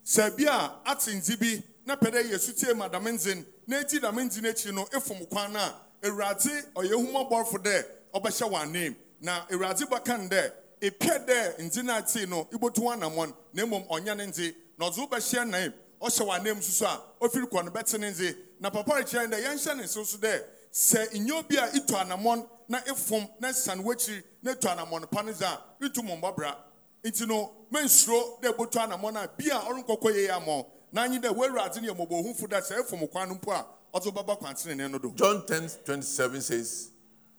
[0.09, 3.77] Sɛ bi a ate nti bi na pɛ dɛ yɛsu tie ma dame nzen na
[3.81, 5.75] eti dame nzen akyi no efom kwan no a
[6.07, 11.93] awurade ɔyɛ ehumɔbɔfo dɛ ɔbɛhyɛ wɔn na awurade bɛka no dɛ ɛpɛ dɛ nti no
[11.93, 16.27] atee no ibɛtu anammɔn na mmom ɔnyɛ ne nti na ɔdze wo bɛhyɛ nan ɔhyɛ
[16.27, 18.37] w'anam so so a ɔfiri kɔ no bɛte ne nze.
[18.61, 20.43] Na papa rekyerɛ dɛ yɛnhyɛ ne nsew so dɛ
[20.73, 25.23] sɛ nyɛ obi a itu anammɔn na efom na san w'akyiri na etu anammɔn pa
[25.23, 26.55] no dze a itu mo mbɔbra
[27.05, 31.35] nti no mensuro dɛ ebotu anammɔn a bi a ɔrenkɔkɔ yie ama na anyi dɛ
[31.35, 33.67] wɔawurade ne yɛ mmɔbɔhufo dɛ sɛ efom kwan no mpo a
[33.99, 36.91] ɔdze bɛba kwantenene no do John 10 27 says,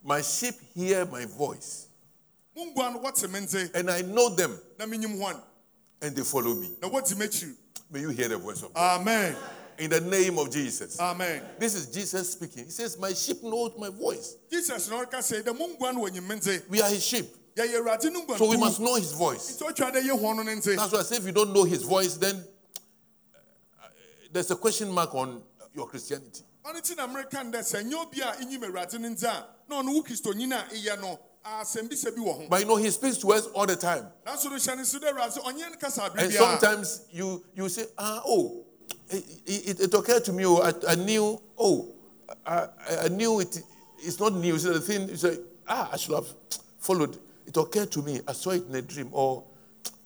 [0.03, 1.87] My sheep hear my voice,
[2.55, 5.39] mo ngua no wɔte me nze and I know them, na menyim hɔn
[6.01, 6.71] and they follow me.
[6.81, 7.55] na wɔdi m'akyiri
[7.91, 9.01] May you hear the voice of God.
[9.01, 9.35] amen
[9.79, 10.99] In the name of Jesus.
[10.99, 12.65] amen This is Jesus speaking.
[12.65, 14.35] He says, My sheep know my voice.
[14.51, 17.35] jesus na ɔreka sɛ dɛ mo ngua no wɔnyim me We are his sheep.
[17.67, 19.57] Yɛyɛ awurade no ngua So we must know his voice.
[19.57, 21.53] nti ɔtwa dɛ yɛ hɔn no ne nze That's why I say if you don't
[21.53, 22.35] know his voice, then
[23.81, 23.85] uh,
[24.31, 25.41] there's a question mark on
[25.73, 26.43] your Christianity.
[26.65, 29.45] ɔno ti na mmereka no dɛ sɛ nyɛ obi a inyim awurade no nze a
[29.69, 32.65] na ɔno wo kristonyini a iyɛ no asɛm bi sɛ bi wɔ ho But you
[32.67, 34.07] know, he speaks to us all the time.
[34.25, 37.85] nanso no hyɛ ne so dɛ awurade ɔnyɛ no kasa And sometimes you, you say,
[37.97, 38.65] ah, oh,
[39.09, 41.95] it, it, it occurred to me, oh, I, I knew, oh,
[42.45, 42.67] I,
[43.03, 43.61] I- knew it,
[43.99, 44.57] it's not new.
[44.59, 46.27] So the thing, you say, ah, I should have
[46.77, 47.17] followed.
[47.49, 49.43] It occurred to me, I saw it in a dream, or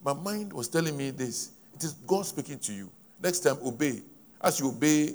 [0.02, 1.52] my mind was telling me this.
[1.74, 2.90] It is God speaking to you.
[3.22, 4.02] Next time, obey.
[4.42, 5.14] As you obey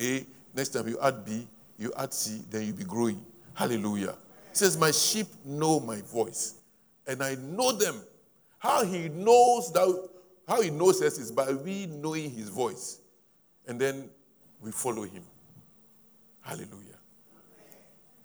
[0.00, 3.20] A, next time you add B, you add C, then you'll be growing.
[3.54, 4.14] Hallelujah.
[4.52, 6.54] Says, My sheep know my voice,
[7.08, 8.00] and I know them.
[8.60, 10.08] How he knows that,
[10.46, 13.00] how he knows us is by we knowing his voice.
[13.66, 14.08] And then
[14.60, 15.24] we follow him.
[16.40, 16.98] Hallelujah.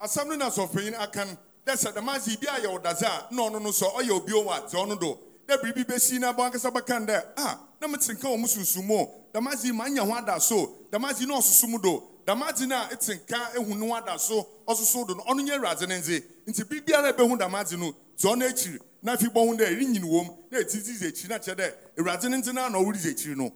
[0.00, 3.42] asɛm no na asɔfoyin aka no dɛ sɛ dɛm ase bi ayɛ ɔdadze a na
[3.42, 3.70] ɔno no.
[3.70, 7.00] Sɛ ɔyɛ obi o a dze ɔno do dɛ biribi bɛsi na bɔ ankasa bɛka
[7.00, 10.04] no dɛ a na mete nka wɔ mu sunsun mu o dɛm ase yi manya
[10.04, 13.20] ho ada so dɛm ase yi na ɔsoso mu do dɛm ase no a ɛte
[13.26, 16.64] nka ehu ne ho ada so ɔsoso do no ɔno nyɛ awurade ne nze nti
[16.64, 20.04] biribiara a ɛbɛhu dɛm ase no dze ɔno akyiri na afi bɔ ho dɛ ɛrenyin
[20.04, 22.94] wom na ɛtiti dze akyiri na kyerɛ dɛ awurade ne nze no a na ɔwore
[22.96, 23.52] dze akyiri no?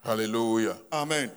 [0.00, 0.76] Hallelujah.
[0.92, 1.30] amen.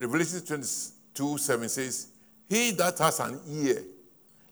[0.00, 2.06] Revelation 22 7 says,
[2.48, 3.82] He that has an ear,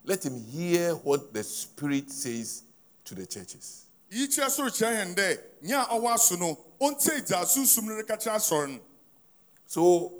[0.04, 2.62] let him hear what the Spirit says
[3.04, 3.86] to the churches.
[4.10, 7.94] yi kyerɛ soro kyerɛ yɛn dɛ nyɛ a ɔwɔ aso no ɔntie dze asumsum no
[7.96, 8.80] reka kyerɛ asɔre no
[9.66, 10.12] So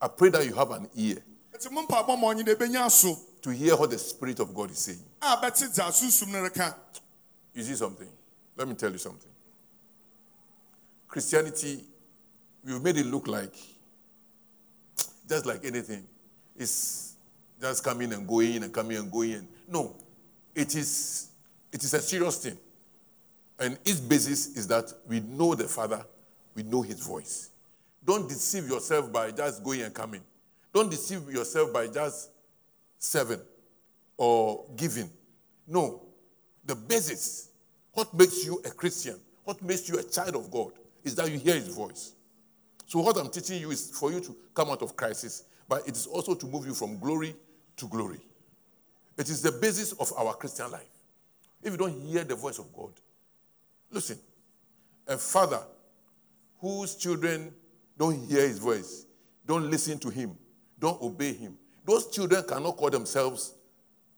[0.00, 3.18] I pray that you have an ear nti mo mpaebɔ ma ɔnye dɛ ɛbɛnya aso
[3.42, 5.04] to hear what the Spirit of God is saying.
[5.20, 6.74] a bɛte dze asumsum no reka
[7.54, 8.08] You see something?
[8.56, 9.30] Let me tell you something.
[11.08, 11.84] Christianity,
[12.64, 13.54] we've made it look like
[15.28, 16.04] just like anything.
[16.56, 17.13] It's
[17.64, 19.48] just coming and going and coming and going.
[19.66, 19.96] No,
[20.54, 21.30] it is,
[21.72, 22.58] it is a serious thing.
[23.58, 26.04] And its basis is that we know the Father,
[26.54, 27.48] we know His voice.
[28.04, 30.20] Don't deceive yourself by just going and coming.
[30.74, 32.32] Don't deceive yourself by just
[32.98, 33.40] serving
[34.18, 35.08] or giving.
[35.66, 36.02] No.
[36.66, 37.48] The basis,
[37.94, 40.72] what makes you a Christian, what makes you a child of God,
[41.02, 42.12] is that you hear His voice.
[42.84, 45.96] So, what I'm teaching you is for you to come out of crisis, but it
[45.96, 47.34] is also to move you from glory
[47.76, 48.20] to glory.
[49.16, 50.88] It is the basis of our Christian life.
[51.62, 52.92] If you don't hear the voice of God,
[53.90, 54.18] listen,
[55.06, 55.60] a father
[56.60, 57.52] whose children
[57.96, 59.06] don't hear his voice,
[59.46, 60.36] don't listen to him,
[60.78, 63.54] don't obey him, those children cannot call themselves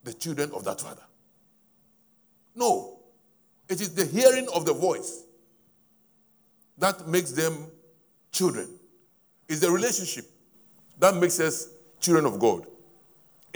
[0.05, 1.03] the children of that father.
[2.55, 3.01] No,
[3.69, 5.25] it is the hearing of the voice
[6.79, 7.71] that makes them
[8.33, 8.69] children.
[9.49, 10.27] It's the relationship
[10.99, 11.69] that makes us
[12.01, 12.67] children of God.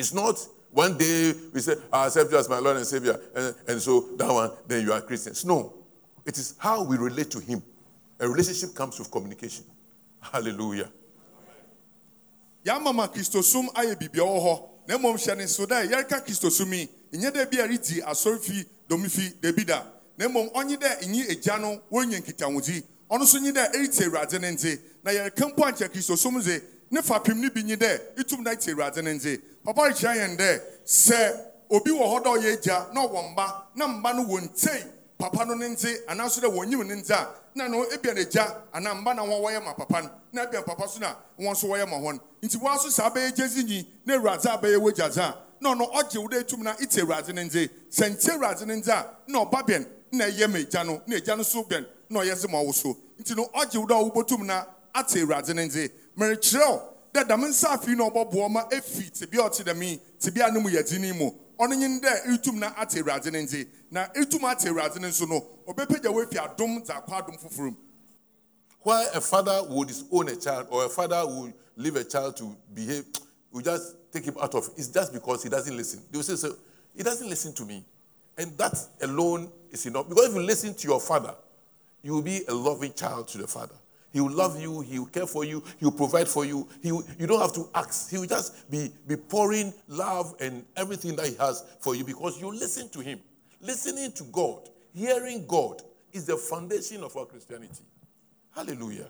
[0.00, 0.38] It's not
[0.70, 3.82] one day we say, ah, I accept you as my Lord and Savior, and, and
[3.82, 5.44] so that one, then you are Christians.
[5.44, 5.74] No,
[6.24, 7.62] it is how we relate to Him.
[8.18, 9.66] A relationship comes with communication.
[10.20, 10.90] Hallelujah.
[12.64, 15.44] yɛama ma kristosum ayɛ biribia wɔ hɔ na mmom hyɛ ne
[18.88, 19.84] domifi da
[20.18, 26.40] na mmom ɔnye dɛ no nkitahodzi ɔno nso nye dɛ ne na yɛreka ankyɛ kristosum
[26.40, 29.40] dze ne fapem no bi nye dɛ itum na tie awurade ne nze.
[29.64, 31.36] Papa rekyerɛ yɛn dɛ sɛ
[31.70, 34.84] obi wɔ hɔ dɛ ɔyɛ agya na ɔwɔ mba na mba no wɔntei
[35.18, 38.44] papa no ne nze anaasɛ dɛ wɔnyim ne nze a na no ebia ne gya
[38.74, 41.68] anaa mba na wɔn wɔyɛ ma papa no na ebia papa so na wɔn nso
[41.68, 45.18] wɔyɛ ma wɔn nti wɔn nso saa bɛyɛ gyezi nyi na awurade abɛyɛ wɔ gyadze
[45.18, 47.68] a na ɔno ɔgye wo dɛ etum na ite awurade ne nze.
[47.90, 51.16] Sɛ ntie awurade ne nze a na ɔba bɛn na ɛyɛ ma egya no na
[51.16, 53.46] egya no so bɛn na ɔyɛ nti no
[56.20, 60.50] nze mɛrekyerɛw dɛ dɛm nsa afi na ɔbɔboɔ ma efi tibia ɔte dɛm yi tibia
[60.50, 64.06] ne mu yɛ dini mu ɔno nye dɛ etum na ate awurade ne nze na
[64.14, 67.76] etum ate awurade ne nso no ɔbɛpagya wɔafi adom dza akɔ adom foforɔ mu
[68.82, 72.56] Why a father would disown a child or a father would leave a child to
[72.72, 73.04] behave,
[73.52, 76.00] would just take him out of it's just because he doesn't listen.
[76.10, 76.56] They will say, so,
[76.96, 77.84] he doesn't listen to me.
[78.38, 80.08] And that alone is enough.
[80.08, 81.34] Because if you listen to your father,
[82.02, 83.74] you will be a loving child to the father.
[84.12, 86.66] He will love you, he will care for you, he will provide for you.
[86.82, 88.10] He will, you don't have to ask.
[88.10, 92.40] He will just be, be pouring love and everything that he has for you because
[92.40, 93.20] you listen to him.
[93.60, 97.84] Listening to God, hearing God is the foundation of our Christianity.
[98.54, 99.06] Hallelujah.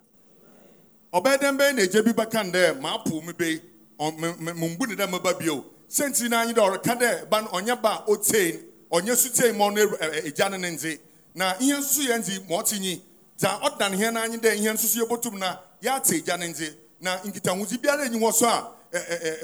[13.40, 16.76] Dza ɔda ne hɛn n'anyi dɛ ihe nsusu yɛ bɔtum na yɛate agya ne nze
[17.00, 18.70] na nkitahodzi biara enyi hɔ so a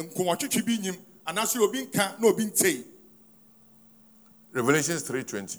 [0.03, 2.85] nkɔmɔtwitwi bi nyim anaasɛ obi nka na obi ntei
[4.53, 5.59] Revelations 3:20.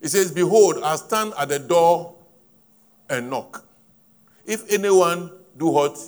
[0.00, 2.14] It says, Behold, I stand at the door
[3.10, 3.64] and knock.
[4.46, 5.98] If anyone do what?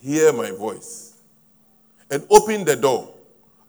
[0.00, 1.14] Hear my voice.
[2.10, 3.14] And open the door.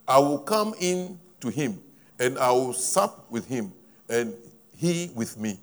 [0.07, 1.79] I will come in to him,
[2.19, 3.71] and I will sup with him,
[4.09, 4.33] and
[4.75, 5.59] he with me.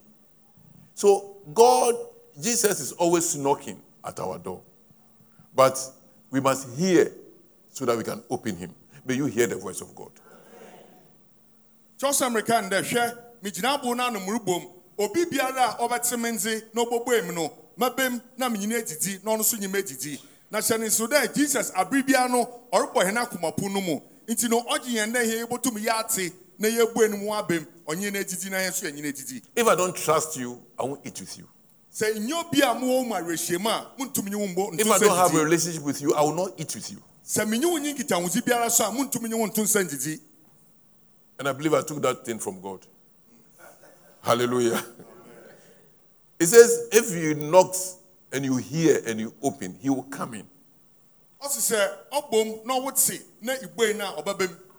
[0.95, 1.95] So God,
[2.41, 4.63] Jesus is always knocking at our door.
[5.55, 5.79] But
[6.31, 7.13] we must hear
[7.71, 8.75] so that we can open him.
[9.05, 10.11] May you hear the voice of God.
[20.55, 21.73] na nso dɛ jesus
[22.07, 26.69] biara no ɔrebɔ hɛn no mu nti no ɔgye yɛn dɛ yɛbɔtum yɛ ate na
[26.69, 29.95] yɛbue no mu abɛm ɔnye no adidi na yɛn nso yɛnyini adidi If I don't
[29.97, 31.49] trust you, I won't eat with you.
[31.93, 35.17] sɛ nyɛ obi a mowɔ mu awerɛhyɛmu a montum nye wo mbɔ If I don't
[35.17, 37.03] have a relationship with you, I will not eat with you.
[37.27, 40.21] sɛ menye wo nyi nkitahodzi biara so a montum nye wo nto nsa ndidi
[41.39, 42.87] And I believe I took that thing from God.
[44.23, 44.83] Hallelujah.
[46.39, 47.75] It says, if you knock
[48.33, 50.47] and you hear and you open, he will come in.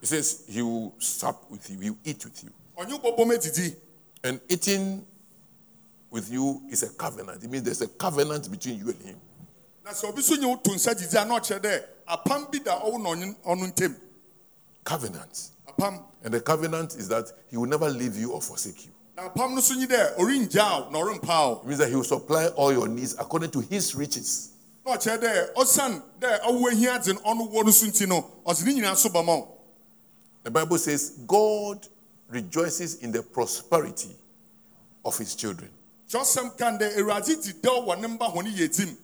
[0.05, 1.49] Ɔse sɛ ɔbom na ɔwote na ibue no a ɔbɛbɛm It says he will sup
[1.49, 2.49] with you, he will eat with you.
[2.77, 3.75] ɔnye wo bɔbɔm adidi
[4.23, 5.05] And eating
[6.09, 7.43] with you is a covenant.
[7.43, 9.21] It means there's a covenant between you and him.
[9.83, 13.09] na sɛ obi so nye to nsa didi a na ɔkyerɛ dɛ da ɔwo na
[13.09, 13.95] ɔnye- ɔno ntam
[14.83, 15.49] Covenant.
[16.23, 18.91] And the covenant is that he will never leave you or forsake you.
[19.17, 21.95] na apam no so nyi dɛ ɔrengya wo na ɔrempa wo It means that he
[21.95, 24.49] will supply all your needs according to his riches.
[30.45, 31.85] The Bible says God
[32.29, 34.15] rejoices in the prosperity
[35.03, 35.69] of his children.
[36.09, 38.95] kyerɛsɛm kan dɛ awurade di dɛw wɔ ne mba hɔne yɛ tim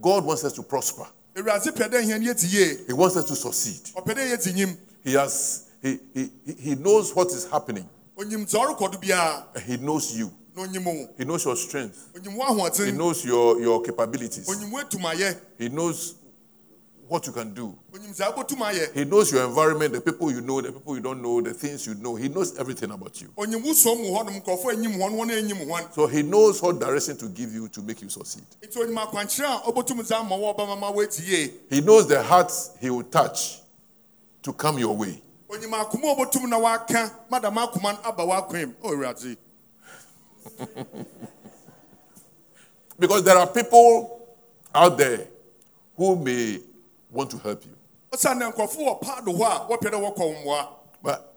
[0.00, 1.06] God wants us to prosper.
[1.36, 3.84] awurade pɛ dɛ ahia no yɛdi yie He wants us to succeed.
[3.94, 7.88] ɔpɛ dɛ yɛdi nyim He has he, he, he- knows what is happening.
[8.16, 10.32] onyim dza ɔrekɔ do biara and He knows you.
[10.56, 12.10] na onyim wo He knows your strength.
[12.14, 14.48] He knows your, your capabilities.
[14.48, 16.14] onyim wo atumayɛ He knows
[17.14, 17.78] what you can do.
[17.92, 21.00] onyim dza wobɛtum ayɛ He knows your environment, the people you know, the people you
[21.00, 22.16] don't know, the things you know.
[22.16, 23.28] He knows everything about you.
[23.38, 26.80] onyim wo som mu hɔnom nkurɔfoɔ anyim hɔn wɔn anyim hɔn So he knows what
[26.80, 28.42] direction to give you to make you succeed.
[28.60, 32.70] nti onyim akwankyerɛ a ɔbɛtum dza ama wɔ ɔbɛmama woati yie He knows the hearts
[32.80, 33.60] he will touch
[34.42, 35.22] to come your way.
[35.48, 39.36] onyim akoma a ɔbɛtum na waka madam akoma no aba w'akoem o awurade
[42.98, 44.26] Because there are people
[44.74, 45.28] out there
[45.96, 46.58] who may
[47.14, 47.72] want to help you.
[48.12, 50.68] ɔsiane dɛ nkurɔfoɔ wɔ paado hɔ a wɔpɛ dɛ wɔkɔ wo mmoa
[51.02, 51.34] But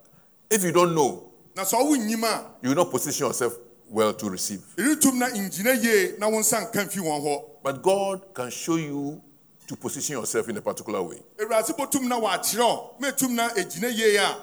[0.50, 3.54] if you don't know, na sɛ ɔwo nnyim you will not position yourself
[3.90, 4.62] well to receive.
[4.76, 8.76] ɛretum na ngyina yie na wo nsa nka mfi wɔn hɔ But God can show
[8.76, 9.22] you
[9.68, 11.22] to position yourself in a particular way.
[11.38, 14.38] awurade bɛtum na wɔakyerɛ ɔ mɛtum na ɛgyina yie a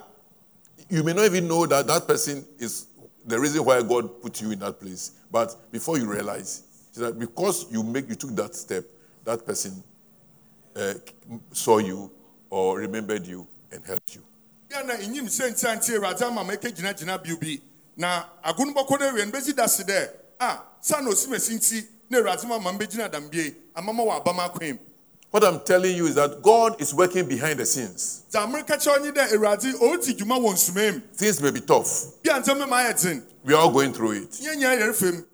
[0.88, 2.86] You may not even know that that person is
[3.24, 5.12] the reason why God put you in that place.
[5.30, 6.62] But before you realize,
[6.96, 8.84] that because you make you took that step,
[9.24, 9.82] that person
[10.76, 10.94] uh,
[11.52, 12.10] saw you
[12.50, 14.22] or remembered you and helped you.
[14.70, 17.60] na ɛnyim sɛ ntia nti awurade ama ma ɛkɛgyinagyina bio bi
[17.96, 20.08] na ago no bɔkɔ no awie no bɛsi da se dɛ
[20.40, 24.78] a sa na osimasi nti na awurade ma ma mbɛgyina dambie ama ma wɔ abam
[25.30, 28.22] What I'm telling you is that God is working behind the scenes.
[28.30, 32.22] dza mereka kyerɛ nye dɛ awurade ɔredi dwuma wɔ nsumaim Things may be tough.
[32.22, 35.24] bia ndzɛmba ma ayɛ We are all going through it.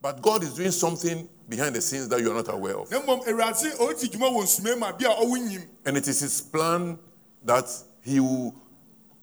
[0.00, 2.90] But God is doing something behind the scenes that you are not aware of.
[2.90, 6.40] na mmom awurade ɔredi dwuma wɔ nsumaim a bia ɔwo nyim And it is His
[6.40, 6.98] plan
[7.44, 7.66] that
[8.02, 8.54] He will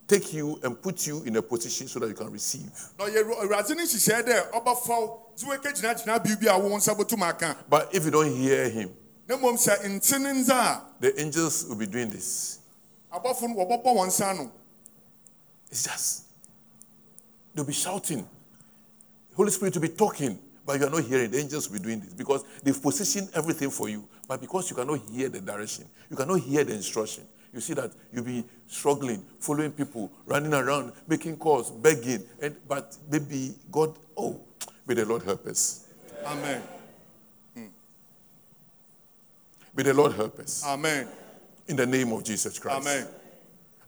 [0.07, 2.71] take you and put you in a position so that you can receive.
[2.99, 7.21] na ɔyɛ awurade no nhyehyɛe dɛ ɔbɛfaw dze wɔkɛgyinagyina bio bi a wo nsa bɛtum
[7.27, 8.91] aka But if you don't hear Him,
[9.27, 10.43] na mmom sɛ nte ne
[10.99, 12.59] the angels will be doing this.
[13.13, 14.51] abɔfo no wɔbɛbɔ wɔn
[15.71, 16.23] It's just,
[17.55, 18.27] they'll be shouting.
[19.35, 21.31] Holy Spirit will be talking, but you are not hearing.
[21.31, 24.07] The angels will be doing this because they've positioned everything for you.
[24.27, 27.91] But because you cannot hear the direction, you cannot hear the instruction, you see that
[28.13, 32.23] you'll be struggling, following people, running around, making calls, begging.
[32.41, 34.39] And but maybe God, oh,
[34.87, 35.87] may the Lord help us.
[36.25, 36.61] Amen.
[37.55, 37.65] Hmm.
[39.75, 40.63] May the Lord help us.
[40.65, 41.07] Amen.
[41.67, 42.81] In the name of Jesus Christ.
[42.87, 43.07] Amen.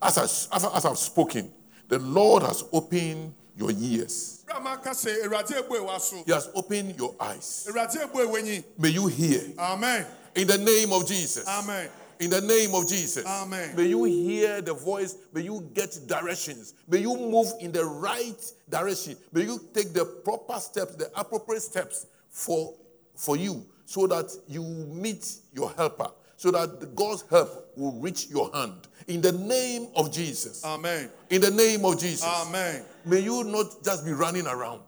[0.02, 0.18] As,
[0.52, 1.52] I- as I've spoken,
[1.88, 4.43] the Lord has opened your ears.
[4.84, 6.26] Brahma ka say, Erade ebu.
[6.26, 7.68] He has opened your eyes.
[7.70, 8.64] Erade ebu ewenyi.
[8.78, 9.42] May you hear.
[9.58, 10.06] Amen.
[10.36, 11.48] In the name of Jesus.
[11.48, 11.90] Amen.
[12.20, 13.26] In the name of Jesus.
[13.26, 13.76] Amen.
[13.76, 15.18] May you hear the voice.
[15.34, 16.74] May you get directions.
[16.88, 19.16] May you move in the right direction.
[19.32, 22.74] May you take the proper steps, the appropriate steps for,
[23.16, 26.08] for you so that you meet your helper,
[26.38, 28.88] so that God's help will reach your hand.
[29.08, 30.64] In the name of Jesus.
[30.64, 31.10] Amen.
[31.30, 32.24] In the name of Jesus.
[32.26, 32.84] Amen.
[33.06, 34.82] May you not just be running around.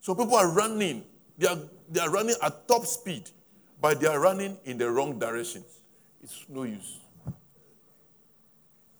[0.00, 1.04] So people are running.
[1.38, 1.58] They are,
[1.90, 3.30] they are running at top speed,
[3.80, 5.64] but they are running in the wrong direction.
[6.22, 7.00] It's no use.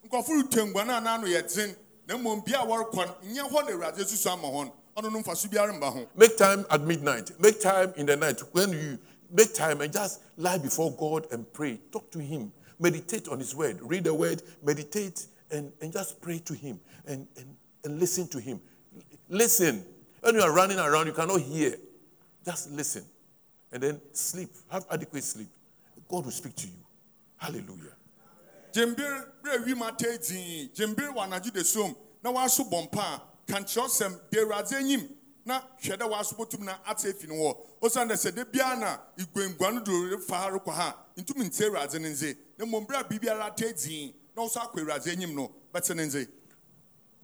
[0.07, 1.75] nkɔfo retwangua no a yɛ den
[2.07, 5.11] na mmom bia a wɔrekɔ no nyɛ hɔ na awurade susu ama hɔ no ɔno
[5.11, 7.39] no mfaso biara mba ho Make time at midnight.
[7.39, 8.99] Make time in the night when you
[9.31, 11.79] make time and just lie before God and pray.
[11.91, 12.51] Talk to Him.
[12.79, 13.79] Meditate on His word.
[13.81, 18.39] Read the word, meditate, and, and just pray to Him and, and, and listen to
[18.39, 18.59] Him.
[19.29, 19.83] Listen.
[20.21, 21.75] When you are running around, you cannot hear.
[22.45, 23.03] Just listen.
[23.71, 24.49] And then sleep.
[24.69, 25.47] Have adequate sleep.
[26.07, 26.73] God will speak to you.
[27.37, 27.93] Hallelujah.
[31.27, 31.51] na de
[35.47, 38.97] na hwɛ dɛ wɔaso na ate afi no hɔ osiane dɛ sɛ da biara na
[39.17, 42.99] iguangua no do fa ha rekɔ ha ntumi ntie awurade no nze na mmom berɛ
[42.99, 46.27] a biribiara ta dii na wo so akɔ awurade no bɛte ne nze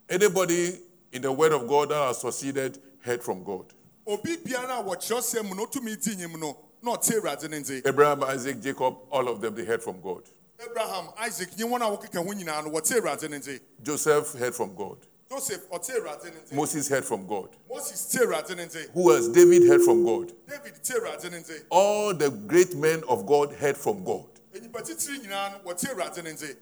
[0.09, 0.79] Anybody
[1.11, 3.65] in the word of God that has succeeded heard from God.
[4.07, 8.23] obi biara a wɔkyerɛsɛm mu ɔtumi di nyim no na ɔte awurade no nze Abraham,
[8.23, 10.23] Isaac, Jacob, all of them, they heard from God.
[10.63, 14.55] abraham isaac nye wɔn a wɔkeka ho nyinaa no wɔte awurade no nze Joseph heard
[14.55, 14.97] from God.
[15.33, 17.49] Joseph ɔte awurade no nze Moses heard from God.
[17.69, 19.27] moses te awurade no nze Who else?
[19.29, 20.31] David heard from God.
[20.47, 24.25] david te awurade no nze All the great men of God heard from God.
[24.53, 26.55] nnipa titiri nyinaa no wɔte awurade no nze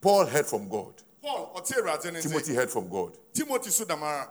[0.00, 0.94] Paul heard from God.
[1.22, 3.16] paul awurade no Timothy heard from God.
[3.34, 4.28] timothy so damara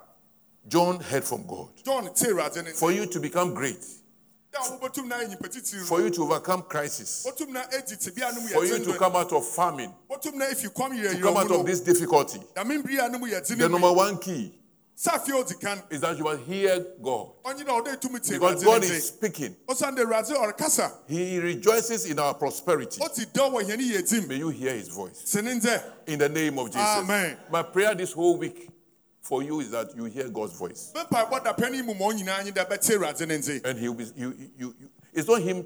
[0.68, 1.70] John heard from God.
[1.84, 3.86] john te awurade no nze For you to become great,
[5.86, 9.16] for you to overcome crisis, wɔtum na adi tebea no mu for you to come
[9.16, 12.64] out of famine, wɔtum na efi kwam yɛ to come out of this difficulty, no
[12.64, 14.54] dame biri a no mu yɛ the number one key
[15.02, 17.30] is that you must hear God.
[17.45, 19.56] ɔnye na ɔde tumi te Because God is speaking.
[19.68, 23.00] ɔsan de awurade ɔrekasa He rejoices in our prosperity.
[23.00, 25.36] ɔte dɔ wɔ hɛne May you hear his voice.
[25.36, 26.82] In the name of Jesus.
[26.82, 27.38] Amen.
[27.50, 28.70] My prayer this whole week
[29.30, 30.92] for you is that you hear God's voice.
[30.96, 33.94] bɛmpa bɔ dapɛ no mu ma ɔnyinaa nye dɛ bɛte awurade no nze And he'll
[33.94, 35.64] be you, you, you it's not him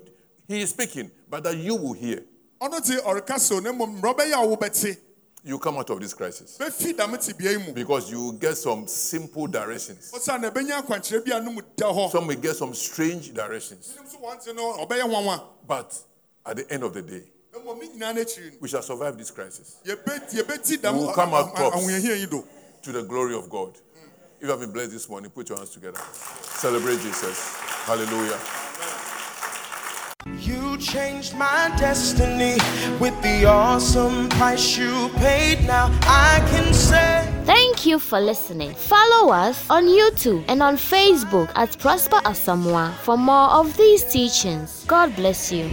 [0.48, 2.24] he is speaking, but that you will hear.
[2.62, 4.98] ɔno te ɔrekasa o na mmom mmara ɔbɛyɛ a wobɛte
[5.46, 6.58] You come out of this crisis.
[6.58, 10.12] bɛfi dame tebea yi mu Because you will get some simple directions.
[10.14, 13.34] ɔsan na ɛbɛnya akwankyerɛ bi a no mu da hɔ Some will get some strange
[13.34, 13.94] directions.
[13.98, 15.98] Ɛnim so wɔnte no But
[16.46, 18.82] at the end of the day, na mmom ne nyinaa no akyiri no we shall
[18.82, 21.78] survive this crisis yɛbɛ- yɛbɛti dam We will come out tops.
[22.84, 23.78] Ahohiahia yi do to the glory of God.
[24.40, 26.00] If you have been blessed this morning, put your hands together.
[26.42, 27.56] Celebrate Jesus.
[27.86, 28.40] Hallelujah.
[30.40, 32.58] You changed my destiny
[33.00, 35.66] with the awesome price you paid.
[35.66, 37.30] Now I can say.
[37.46, 38.74] Thank you for listening.
[38.74, 44.86] Follow us on YouTube and on Facebook at Prosper Asamoah for more of these teachings.
[44.88, 45.70] God bless you.